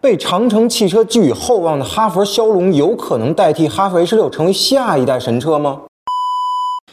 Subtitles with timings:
[0.00, 5.80] 被长城汽车寄予厚望的哈弗枭龙有可能代替哈弗 H 六成为下一代神车吗？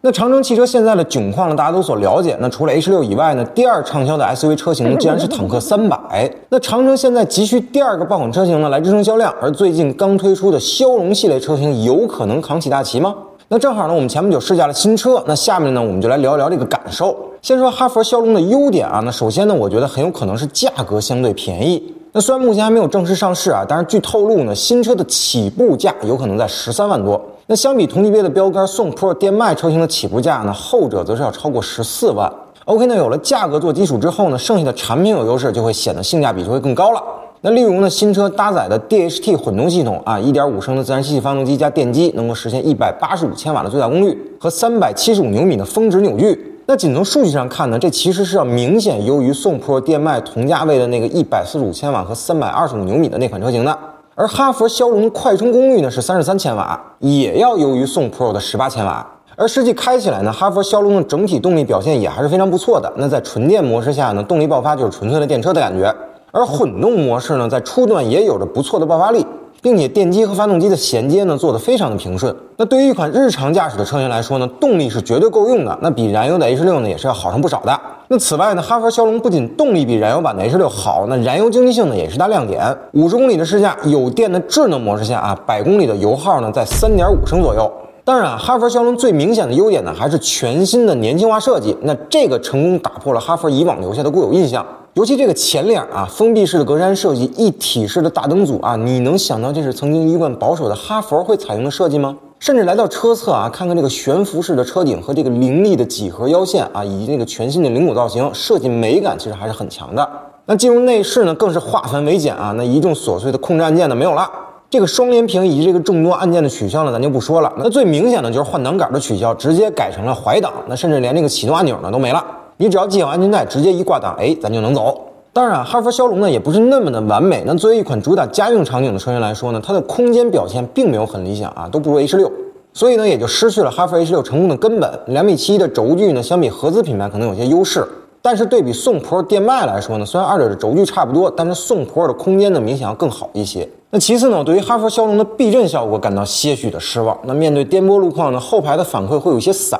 [0.00, 2.34] 那长城汽车现在的窘况呢，大家都所了解。
[2.40, 6.32] 那除了 H 六以外呢，第二畅销的 SUV 车型呢，竟然是坦克三百。
[6.48, 9.34] 那长城现在急需第二个爆款车型呢，来支撑销量。
[9.42, 13.14] 而最近刚推出的枭龙系列车型，有可能扛起大旗吗？
[13.48, 17.14] 那正好呢，我们前不久试驾了新车，那下面呢，我们就来聊一聊这个感受。
[17.42, 21.92] 先说哈弗枭龙的优点啊，那首先呢，我觉得很有可能是价格相对便宜。
[22.16, 27.20] 那虽然目前还没有正式上市啊，但是据透露呢，新车的起步价有可能在十三万多。
[27.46, 32.32] 那相比同级别的标杆宋 Pro 电迈车型的起步价呢，后者则是要超过十四万。
[32.64, 37.02] OK，那有了价格做基础之后呢，剩下的产品有优势，就会显得性价比就会更高了。
[37.42, 46.54] 那例如呢，新车搭载的 DHT 混动系统啊，一点五升的自然吸气发动机加电机，能够实现一百八十五千瓦的最大功率和三百七十五牛米的峰值扭矩。
[46.68, 53.78] 那仅从数据上看呢，这其实是要明显优于宋 Pro 电迈同价位的那个一百四十五千瓦和三百二十五牛米的那款车型的。
[54.16, 59.06] 而哈弗枭龙的快充功率呢是三十三千瓦，也要优于宋 Pro 的十八千瓦。
[59.36, 62.92] 而实际开起来呢，哈弗枭龙的整体动力表现也还是非常不错的。
[62.96, 65.94] 那在纯电模式下呢，动力爆发就是纯粹的电车的感觉。
[66.32, 69.24] 而混动模式呢，在初段也有着不错的爆发力。
[69.66, 72.32] 并且电机和发动机的衔接呢做得非常的平顺。
[72.56, 75.76] 那对于一款日常驾驶的车型来说呢，动力是绝对够用的。
[75.82, 77.80] 那比燃油的 H 六呢也是要好上不少的。
[78.06, 82.64] 那此外呢，哈弗枭龙不仅动力比燃油版的 H 六好，那燃油经济性呢也是大亮点。
[82.92, 87.68] 五十公里的试驾，有电的智能模式下啊，百公里的油耗呢在三点五升左右。
[88.04, 91.76] 当然啊，哈弗枭龙最明显的优点呢还是全新的年轻化设计。
[91.82, 94.64] 那这个成功打破了哈弗以往留下的固有印象。
[94.96, 102.16] 尤其这个前脸啊，封闭式的格栅设计，一体式的大灯组啊，你能想到这是曾经一贯保守的哈佛会采用的设计吗？
[102.38, 110.08] 甚至来到车侧啊，看看这个悬浮式的车顶和这个凌厉的几何腰线啊，以及这个全新的轮毂造型，设计美感其实还是很强的。
[110.46, 114.26] 那进入内饰呢，更是化繁为简啊，那一众琐碎的控制按键呢没有了，
[114.70, 117.52] 这个双联屏以及这个众多按键的取消呢，咱就不说了。
[117.58, 122.24] 那最明显的就是换挡杆的取消，直接改成了怀挡，那甚至连这个启动按钮呢都没了。
[122.58, 124.98] 你只要系好安全带，直接一挂档，哎，咱就能走。
[125.30, 127.42] 当然，哈弗枭龙呢也不是那么的完美。
[127.44, 132.32] 那作为一款主打家用场景的车型来说呢，它的空间表现并没有很理想啊，都不如 H 六，
[132.72, 134.90] 所以呢也就失去了哈弗 H 六成功的根本。
[135.08, 137.86] 两米七一的轴距呢，相比合资品牌可能有些优势，
[138.22, 143.68] 但是对比宋 Pro 电迈来说呢，虽然二者的轴距差不多，但是宋 Pro 的空间呢明显要更好一些。
[143.90, 147.14] 那其次呢，我对于哈弗枭龙的避震效果感到些许的失望。
[147.24, 149.78] 那面对颠簸路况呢，后排的反馈会有些散。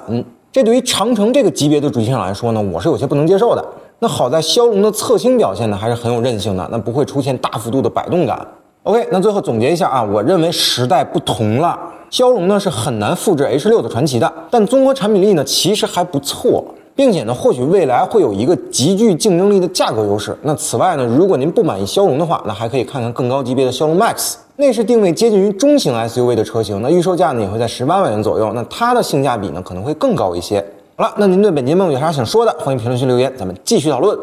[0.57, 3.63] 这对于长城这个级别的主机厂来说呢，我是有些不能接受的。
[3.99, 8.41] 那好在骁龙的侧倾表现呢还是很有韧性的，那不会出现大幅度的摆动感。
[8.85, 11.79] OK，那最后总结一下啊，我认为时代不同了，
[12.09, 16.65] 骁龙呢是很难复制 H 六的传奇的，但综合产品力呢其实还不错，
[16.97, 20.37] 并且呢或许未来会有一个极具竞争力的价格优势。
[20.43, 24.35] 那此外呢，如果您不满意骁龙的话，那还可以看看更高级别的骁龙 Max。
[24.57, 30.65] 内饰定位接近于中型 SUV 的车型，那预售价呢也会在十八万元左右，那它的性价比呢可能会更高一些。
[30.97, 34.19] 好了，那您对本节目有啥想说的，欢迎评论区留言，咱们继续讨论。